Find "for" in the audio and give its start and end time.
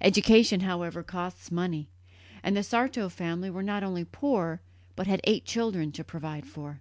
6.46-6.80